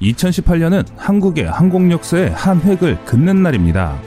[0.00, 4.00] 2018년은 한국의 항공 역사의 한 획을 긋는 날입니다.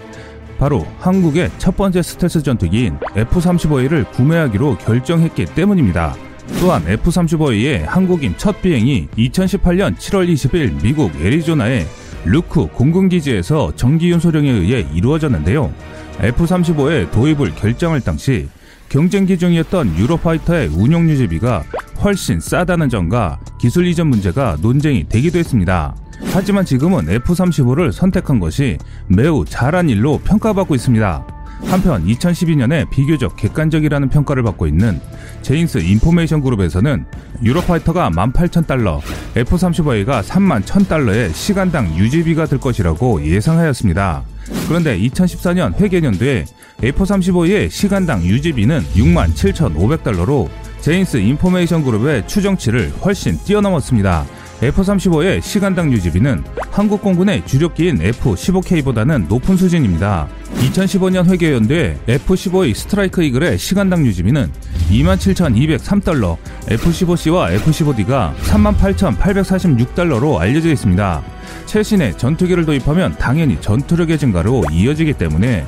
[0.58, 6.16] 바로 한국의 첫 번째 스텔스 전투기인 F-35A를 구매하기로 결정했기 때문입니다.
[6.59, 11.88] 또한 F-35A의 한국인 첫 비행이 2018년 7월 20일 미국 애리조나의
[12.26, 15.73] 루크 공군기지에서 전기윤 소령에 의해 이루어졌는데요.
[16.20, 18.48] F-35의 도입을 결정할 당시
[18.89, 21.64] 경쟁 기종이었던 유로파이터의 운용 유지비가
[22.04, 25.96] 훨씬 싸다는 점과 기술 이전 문제가 논쟁이 되기도 했습니다.
[26.34, 31.28] 하지만 지금은 F-35를 선택한 것이 매우 잘한 일로 평가받고 있습니다.
[31.66, 35.00] 한편 2012년에 비교적 객관적이라는 평가를 받고 있는
[35.44, 37.06] 제인스 인포메이션 그룹에서는
[37.44, 39.00] 유로파이터가 18,000달러,
[39.36, 44.23] F-35A가 31,000달러의 시간당 유지비가 들 것이라고 예상하였습니다.
[44.68, 46.45] 그런데 2014년 회계년도에
[46.84, 50.50] F-35의 시간당 유지비는 67,500달러로
[50.81, 54.26] 제인스 인포메이션 그룹의 추정치를 훨씬 뛰어넘었습니다.
[54.63, 60.28] F-35의 시간당 유지비는 한국 공군의 주력기인 F-15K보다는 높은 수준입니다.
[60.56, 64.52] 2015년 회계연도에 F-15E 스트라이크 이글의 시간당 유지비는
[64.89, 71.23] 27,203달러, F-15C와 F-15D가 38,846달러로 알려져 있습니다.
[71.66, 75.66] 최신의 전투기를 도입하면 당연히 전투력의 증가로 이어지기 때문에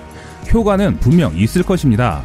[0.51, 2.23] 효과는 분명 있을 것입니다.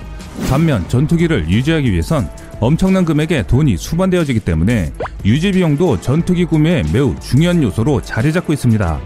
[0.49, 2.29] 반면 전투기를 유지하기 위해선
[2.61, 4.93] 엄청난 금액의 돈이 수반되어지기 때문에
[5.25, 9.01] 유지 비용도 전투기 구매에 매우 중요한 요소로 자리 잡고 있습니다.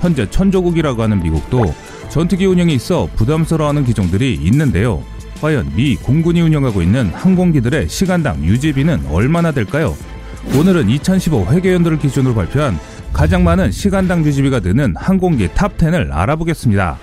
[0.00, 1.74] 현재 천조국이라고 하는 미국도
[2.08, 5.02] 전투기 운영에 있어 부담스러워하는 기종들이 있는데요.
[5.40, 9.94] 과연 미 공군이 운영하고 있는 항공기들의 시간당 유지비는 얼마나 될까요?
[10.56, 12.78] 오늘은 2015 회계연도를 기준으로 발표한
[13.12, 16.98] 가장 많은 시간당 유지비가 드는 항공기 탑10을 알아보겠습니다.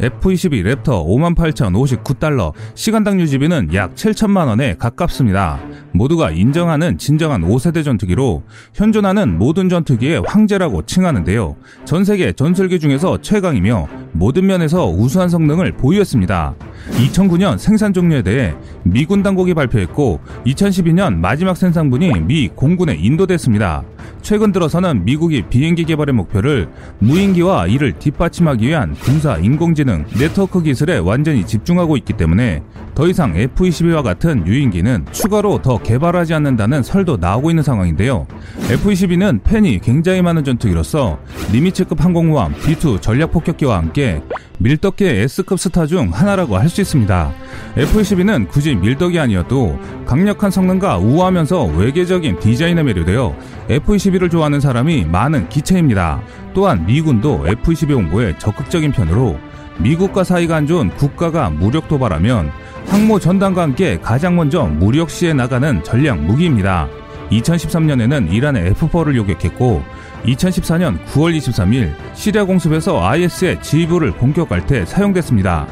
[0.00, 5.58] F-22 랩터 58,059달러, 시간당 유지비는 약 7천만원에 가깝습니다.
[5.92, 11.56] 모두가 인정하는 진정한 5세대 전투기로 현존하는 모든 전투기의 황제라고 칭하는데요.
[11.84, 16.54] 전 세계 전술기 중에서 최강이며 모든 면에서 우수한 성능을 보유했습니다.
[16.92, 23.82] 2009년 생산 종료에 대해 미군 당국이 발표했고 2012년 마지막 생산분이 미 공군에 인도됐습니다.
[24.22, 26.68] 최근 들어서는 미국이 비행기 개발의 목표를
[26.98, 32.62] 무인기와 이를 뒷받침하기 위한 군사 인공지능 네트워크 기술에 완전히 집중하고 있기 때문에
[32.94, 38.26] 더 이상 F-22와 같은 유인기는 추가로 더 개발하지 않는다는 설도 나오고 있는 상황인데요.
[38.70, 41.18] F-22는 팬이 굉장히 많은 전투기로서
[41.52, 44.20] 니미츠급 항공모함 B2 전략폭격기와 함께
[44.58, 47.32] 밀덕계 S급 스타 중 하나라고 할 수 있습니다.
[47.76, 53.36] F-22는 굳이 밀덕이 아니어도 강력한 성능과 우아하면서 외계적인 디자인에 매료되어
[53.70, 56.22] F-22 를 좋아하는 사람이 많은 기체입니다.
[56.54, 59.38] 또한 미군도 F-22 홍보에 적극적인 편으로
[59.78, 62.50] 미국과 사이가 안 좋은 국가가 무력 도발하면
[62.86, 66.88] 항모 전단과 함께 가장 먼저 무력 시에 나가는 전략 무기입니다.
[67.30, 69.82] 2013년에는 이란의 F4를 요격했고
[70.24, 75.66] 2014년 9월 23일 시리아 공습에서 IS의 지휘부를 공격할 때 사용됐습니다.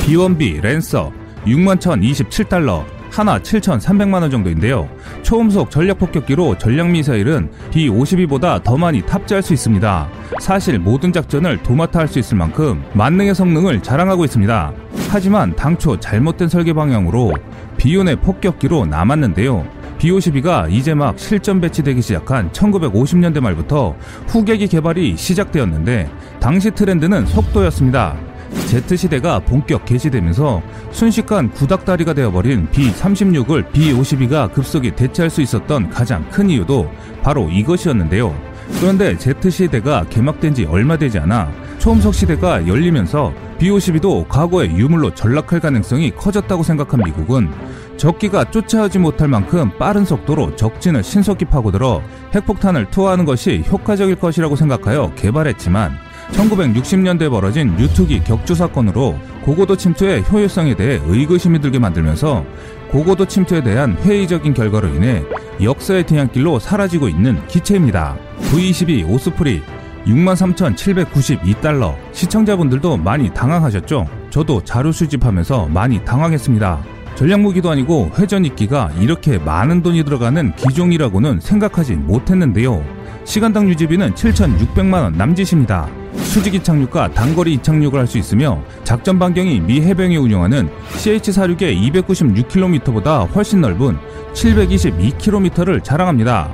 [0.00, 1.12] B1B 랜서
[1.44, 4.88] 61,027달러 하나 7,300만원 정도인데요.
[5.22, 10.08] 초음속 전략폭격기로 전략미사일은 B-52보다 더 많이 탑재할 수 있습니다.
[10.40, 14.72] 사실 모든 작전을 도맡아 할 수 있을 만큼 만능의 성능을 자랑하고 있습니다.
[15.10, 17.32] 하지만 당초 잘못된 설계 방향으로
[17.76, 19.66] 비운의 폭격기로 남았는데요.
[19.98, 23.94] B-52가 이제 막 실전 배치되기 시작한 1950년대 말부터
[24.26, 28.16] 후계기 개발이 시작되었는데 당시 트렌드는 속도였습니다.
[28.54, 36.90] Z시대가 본격 개시되면서 순식간 구닥다리가 되어버린 B-36을 B-52가 급속히 대체할 수 있었던 가장 큰 이유도
[37.22, 38.34] 바로 이것이었는데요.
[38.80, 46.10] 그런데 Z시대가 개막된 지 얼마 되지 않아 초음속 시대가 열리면서 B-52도 과거의 유물로 전락할 가능성이
[46.12, 47.50] 커졌다고 생각한 미국은
[47.96, 52.02] 적기가 쫓아오지 못할 만큼 빠른 속도로 적진을 신속히 파고들어
[52.34, 55.92] 핵폭탄을 투하하는 것이 효과적일 것이라고 생각하여 개발했지만
[56.32, 62.44] 1960년대에 벌어진 유투기 격추 사건으로 고고도 침투의 효율성에 대해 의구심이 들게 만들면서
[62.90, 65.22] 고고도 침투에 대한 회의적인 결과로 인해
[65.62, 68.16] 역사의 뒤안길로 사라지고 있는 기체입니다.
[68.50, 69.62] V22 오스프리
[70.06, 74.06] 63,792달러 시청자분들도 많이 당황하셨죠?
[74.30, 76.82] 저도 자료 수집하면서 많이 당황했습니다.
[77.14, 83.01] 전략무기도 아니고 회전익기가 이렇게 많은 돈이 들어가는 기종이라고는 생각하지 못했는데요.
[83.24, 85.88] 시간당 유지비는 7,600만원 남짓입니다.
[86.14, 93.60] 수직이 착륙과 단거리 이착륙을 할 수 있으며 작전 반경이 미 해병이 운영하는 CH-46의 296km보다 훨씬
[93.60, 93.96] 넓은
[94.34, 96.50] 722km를 자랑합니다.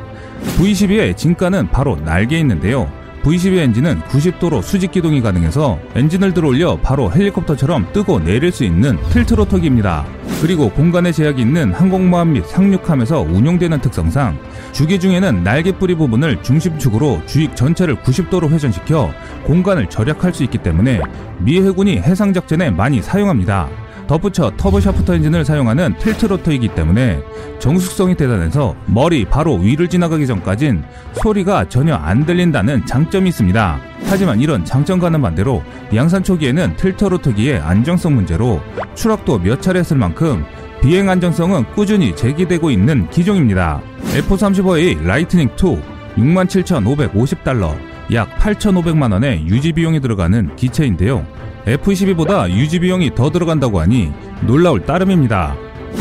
[0.58, 2.90] V-22의 진가는 바로 날개에 있는데요.
[3.28, 10.06] V12 엔진은 90도로 수직 기동이 가능해서 엔진을 들어올려 바로 헬리콥터처럼 뜨고 내릴 수 있는 틸트로터기입니다.
[10.40, 14.38] 그리고 공간의 제약이 있는 항공모함 및 상륙함에서 운용되는 특성상
[14.72, 19.12] 주기 중에는 날개 뿌리 부분을 중심축으로 주익 전체를 90도로 회전시켜
[19.44, 21.02] 공간을 절약할 수 있기 때문에
[21.38, 23.68] 미 해군이 해상 작전에 많이 사용합니다.
[24.08, 27.22] 덧붙여 터보 샤프터 엔진을 사용하는 틸트로터이기 때문에
[27.60, 30.82] 정숙성이 대단해서 머리 바로 위를 지나가기 전까진
[31.12, 33.80] 소리가 전혀 안 들린다는 장점이 있습니다.
[34.06, 35.62] 하지만 이런 장점과는 반대로
[35.94, 38.60] 양산 초기에는 틸트로터기의 안정성 문제로
[38.94, 40.44] 추락도 몇 차례 했을 만큼
[40.80, 43.82] 비행 안정성은 꾸준히 제기되고 있는 기종입니다.
[44.14, 47.76] F-35A 라이트닝 2 67,550달러
[48.12, 51.26] 약 8,500만 원의 유지 비용이 들어가는 기체인데요.
[51.68, 54.10] F-22보다 유지 비용이 더 들어간다고 하니
[54.46, 55.54] 놀라울 따름입니다.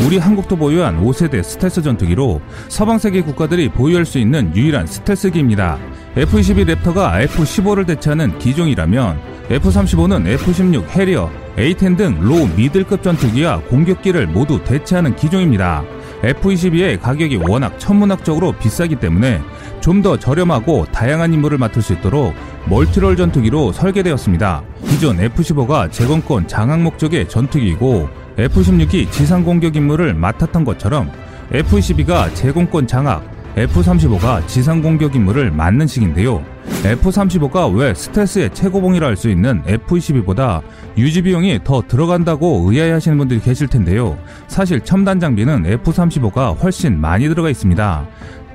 [0.06, 5.78] 우리 한국도 보유한 5세대 스텔스 전투기로 서방 세계 국가들이 보유할 수 있는 유일한 스텔스기입니다.
[6.16, 9.20] F-22 랩터가 F-15를 대체하는 기종이라면
[9.50, 15.84] F-35는 F-16 해리어, A-10 등 low middle급 전투기와 공격기를 모두 대체하는 기종입니다.
[16.22, 19.40] F-22의 가격이 워낙 천문학적으로 비싸기 때문에
[19.80, 22.34] 좀 더 저렴하고 다양한 임무를 맡을 수 있도록
[22.66, 24.62] multirole 전투기로 설계되었습니다.
[24.86, 31.10] 기존 F-15가 제공권 장악 목적의 전투기이고 F-16이 지상 공격 임무를 맡았던 것처럼
[31.52, 33.24] F-22가 제공권 장악,
[33.58, 36.44] F-35가 지상 공격 임무를 맡는 식인데요.
[36.84, 40.62] F-35가 왜 스텔스의 최고봉이라 할 수 있는 F-22보다
[40.96, 44.16] 유지 비용이 더 들어간다고 의아해하시는 분들이 계실 텐데요.
[44.46, 48.06] 사실 첨단 장비는 F-35가 훨씬 많이 들어가 있습니다.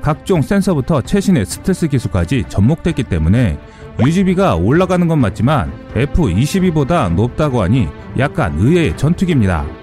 [0.01, 3.59] 각종 센서부터 최신의 스텔스 기술까지 접목됐기 때문에
[3.99, 9.82] 유지비가 올라가는 건 맞지만 F-22보다 높다고 하니 약간 의외의 전투기입니다.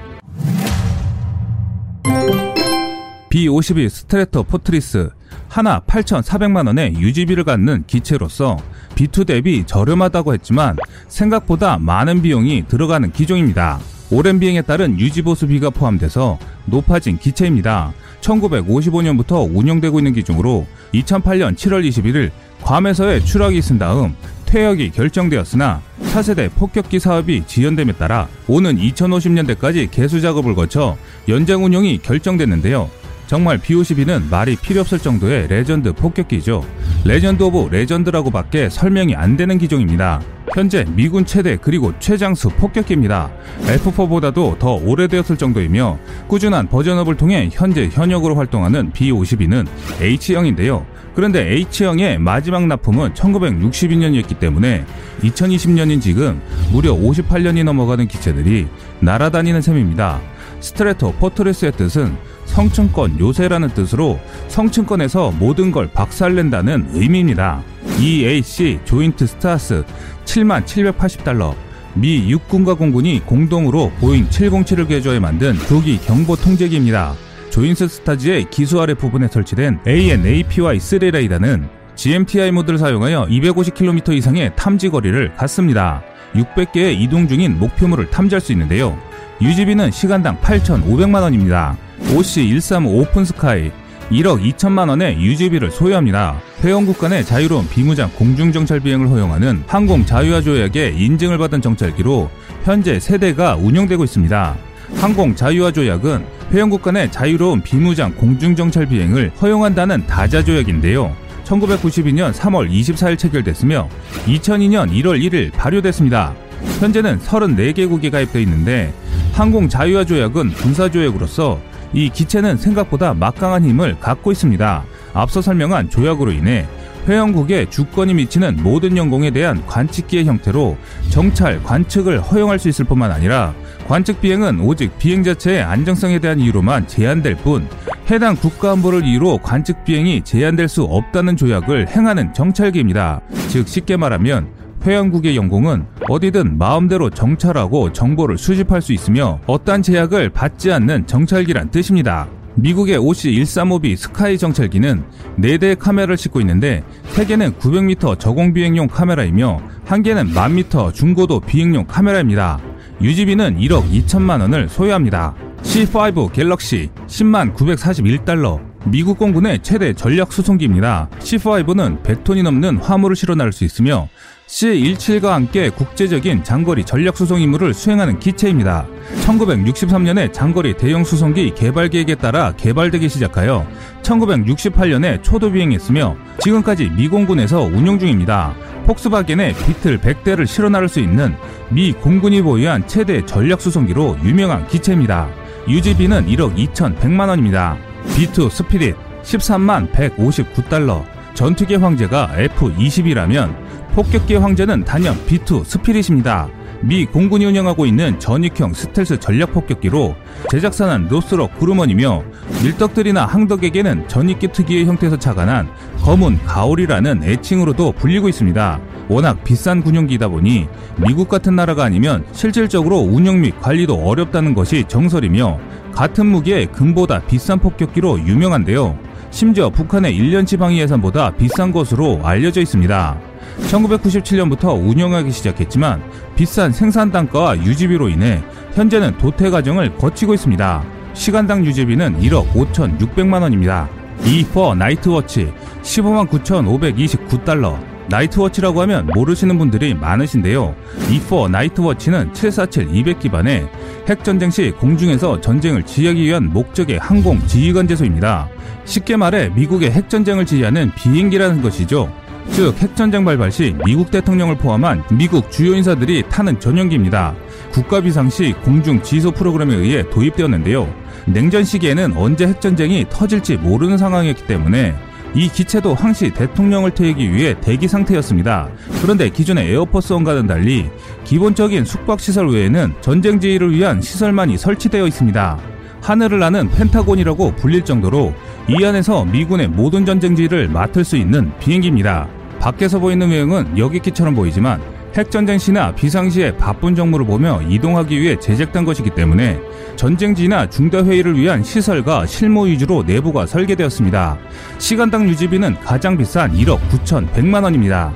[3.30, 5.08] B-52 스트래토포트리스
[5.48, 8.58] 하나 8,400만원의 유지비를 갖는 기체로서
[8.96, 13.78] B2 대비 저렴하다고 했지만 생각보다 많은 비용이 들어가는 기종입니다.
[14.10, 17.92] 오랜 비행에 따른 유지보수비가 포함돼서 높아진 기체입니다.
[18.20, 22.30] 1955년부터 운영되고 있는 기종으로 2008년 7월 21일
[22.62, 24.14] 괌에서의 추락이 있은 다음
[24.46, 25.80] 퇴역이 결정되었으나
[26.10, 30.96] 차세대 폭격기 사업이 지연됨에 따라 오는 2050년대까지 개수 작업을 거쳐
[31.28, 32.90] 연장 운영이 결정됐는데요.
[33.30, 36.66] 정말 B-52는 말이 필요 없을 정도의 레전드 폭격기죠.
[37.04, 40.20] Legend of legend라고 밖에 설명이 안 되는 기종입니다.
[40.52, 43.30] 현재 미군 최대 그리고 최장수 폭격기입니다.
[43.66, 49.64] F4보다도 더 오래되었을 정도이며 꾸준한 version up을 통해 현재 현역으로 활동하는 B-52는
[50.00, 50.84] H형인데요.
[51.14, 54.84] 그런데 H형의 마지막 납품은 1962년이었기 때문에
[55.22, 56.42] 2020년인 지금
[56.72, 58.66] 무려 58년이 넘어가는 기체들이
[58.98, 60.20] 날아다니는 셈입니다.
[60.58, 62.16] 스트래토포트리스의 뜻은
[62.50, 64.18] 성층권 요새라는 뜻으로
[64.48, 67.62] 성층권에서 모든 걸 박살낸다는 의미입니다.
[67.98, 69.84] E-8C 조인트 스타스
[70.24, 71.54] 7만 780달러
[71.94, 77.14] 미 육군과 공군이 공동으로 보잉 707을 개조해 만든 조기 경보 통제기입니다.
[77.50, 85.34] 조인트 스타즈의 기수 아래 부분에 설치된 AN/APY-3 레이더는 GMTI 모드를 사용하여 250km 이상의 탐지 거리를
[85.36, 86.02] 갖습니다.
[86.34, 88.96] 600개의 이동 중인 목표물을 탐지할 수 있는데요.
[89.40, 91.76] 유지비는 시간당 8,500만 원입니다.
[92.10, 93.70] OC135 오픈스카이
[94.10, 96.40] 1억 2천만 원의 유지비를 소유합니다.
[96.62, 102.28] 회원국 간의 자유로운 비무장 공중정찰 비행을 허용하는 항공 자유화 조약의 인증을 받은 정찰기로
[102.64, 104.56] 현재 세대가 운영되고 있습니다.
[104.96, 111.14] 항공 자유화 조약은 회원국 간의 자유로운 비무장 공중정찰 비행을 허용한다는 다자 조약인데요.
[111.44, 113.88] 1992년 3월 24일 체결됐으며
[114.26, 116.34] 2002년 1월 1일 발효됐습니다.
[116.80, 118.92] 현재는 34개국이 가입되어 있는데
[119.32, 121.60] 항공 자유화 조약은 군사 조약으로서
[121.92, 124.84] 이 기체는 생각보다 막강한 힘을 갖고 있습니다.
[125.12, 126.66] 앞서 설명한 조약으로 인해
[127.08, 130.76] 회원국의 주권이 미치는 모든 영공에 대한 관측기의 형태로
[131.08, 133.54] 정찰, 관측을 허용할 수 있을 뿐만 아니라
[133.88, 137.66] 관측 비행은 오직 비행 자체의 안정성에 대한 이유로만 제한될 뿐
[138.10, 143.20] 해당 국가 안보를 이유로 관측 비행이 제한될 수 없다는 조약을 행하는 정찰기입니다.
[143.48, 150.72] 즉 쉽게 말하면 회원국의 영공은 어디든 마음대로 정찰하고 정보를 수집할 수 있으며 어떠한 제약을 받지
[150.72, 152.28] 않는 정찰기란 뜻입니다.
[152.54, 155.02] 미국의 OC-135B 스카이 정찰기는
[155.38, 156.82] 4대의 카메라를 싣고 있는데
[157.14, 162.58] 3개는 900m 저공 비행용 카메라이며 1개는 1000m 중고도 비행용 카메라입니다.
[163.00, 165.34] 유지비는 1억 2천만 원을 소유합니다.
[165.62, 171.08] C5 갤럭시 10만 941달러 미국 공군의 최대 전략 수송기입니다.
[171.18, 174.08] C5는 100톤이 넘는 화물을 실어 나를 수 있으며
[174.46, 178.86] C-17과 함께 국제적인 장거리 전략 수송 임무를 수행하는 기체입니다.
[179.26, 183.64] 1963년에 장거리 대형 수송기 개발 계획에 따라 개발되기 시작하여
[184.02, 188.54] 1968년에 초도 비행했으며 지금까지 미 공군에서 운용 중입니다.
[188.86, 191.36] 폭스바겐의 비틀 100대를 실어 나를 수 있는
[191.68, 195.28] 미 공군이 보유한 최대 전략 수송기로 유명한 기체입니다.
[195.68, 197.76] 유지비는 1억 2,100만 원입니다.
[198.06, 201.04] B2 스피릿 13만 159달러
[201.34, 203.54] 전투기 황제가 F-22라면
[203.94, 206.48] 폭격기 황제는 단연 B2 스피릿입니다.
[206.82, 210.16] 미 공군이 운영하고 있는 전익형 스텔스 전략 폭격기로
[210.50, 212.22] 제작사는 노스롭 그루먼이며
[212.62, 215.68] 밀덕들이나 항덕에게는 전익기 특유의 형태에서 착안한
[216.00, 218.80] 검은 가오리라는 애칭으로도 불리고 있습니다.
[219.08, 225.58] 워낙 비싼 군용기이다 보니 미국 같은 나라가 아니면 실질적으로 운영 및 관리도 어렵다는 것이 정설이며
[225.92, 228.98] 같은 무게의 금보다 비싼 폭격기로 유명한데요.
[229.30, 233.20] 심지어 북한의 1년치 방위 예산보다 비싼 것으로 알려져 있습니다.
[233.68, 236.02] 1997년부터 운영하기 시작했지만
[236.34, 238.42] 비싼 생산 단가와 유지비로 인해
[238.74, 240.84] 현재는 도태 과정을 거치고 있습니다.
[241.14, 243.88] 시간당 유지비는 1억 5,600만 원입니다.
[244.22, 250.74] E4 나이트워치 15만 9,529달러 나이트워치라고 하면 모르시는 분들이 많으신데요.
[251.08, 253.68] E4 나이트워치는 747 200 기반의
[254.08, 258.48] 핵전쟁 시 공중에서 전쟁을 지휘하기 위한 목적의 항공 지휘관제소입니다.
[258.84, 262.12] 쉽게 말해 미국의 핵전쟁을 지휘하는 비행기라는 것이죠.
[262.50, 267.34] 즉 핵전쟁 발발 시 미국 대통령을 포함한 미국 주요 인사들이 타는 전용기입니다.
[267.70, 270.92] 국가 비상 시 공중 지휘소 프로그램에 의해 도입되었는데요.
[271.26, 274.96] 냉전 시기에는 언제 핵전쟁이 터질지 모르는 상황이었기 때문에
[275.34, 278.68] 이 기체도 항시 대통령을 퇴위하기 위해 대기 상태였습니다.
[279.00, 280.90] 그런데 기존의 에어포스원과는 달리
[281.24, 285.58] 기본적인 숙박시설 외에는 전쟁 지휘를 위한 시설만이 설치되어 있습니다.
[286.02, 288.34] 하늘을 나는 펜타곤이라고 불릴 정도로
[288.68, 292.26] 이 안에서 미군의 모든 전쟁 지휘를 맡을 수 있는 비행기입니다.
[292.58, 294.80] 밖에서 보이는 외형은 여객기처럼 보이지만
[295.16, 299.58] 핵전쟁 시나 비상시에 바쁜 정무를 보며 이동하기 위해 제작된 것이기 때문에
[299.96, 304.38] 전쟁지나 중대회의를 위한 시설과 실무 위주로 내부가 설계되었습니다.
[304.78, 308.12] 시간당 유지비는 가장 비싼 1억 9천 100만 원입니다.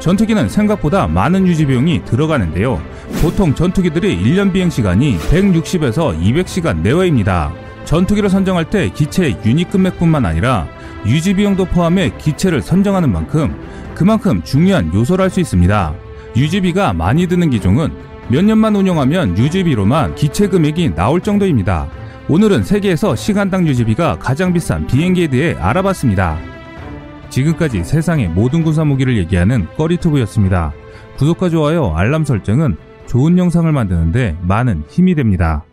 [0.00, 2.80] 전투기는 생각보다 많은 유지 비용이 들어가는데요.
[3.22, 7.52] 보통 전투기들이 1년 비행 시간이 160에서 200시간 내외입니다.
[7.86, 10.68] 전투기를 선정할 때 기체의 유닛 금액뿐만 아니라
[11.06, 13.54] 유지 비용도 포함해 기체를 선정하는 만큼
[13.94, 16.03] 그만큼 중요한 요소를 할 수 있습니다.
[16.36, 17.92] 유지비가 많이 드는 기종은
[18.28, 21.88] 몇 년만 운영하면 유지비로만 기체 금액이 나올 정도입니다.
[22.28, 26.38] 오늘은 세계에서 시간당 유지비가 가장 비싼 비행기에 대해 알아봤습니다.
[27.28, 30.72] 지금까지 세상의 모든 군사 무기를 얘기하는 꺼리투브였습니다.
[31.18, 32.76] 구독과 좋아요, 알람 설정은
[33.06, 35.64] 좋은 영상을 만드는데 많은 힘이 됩니다.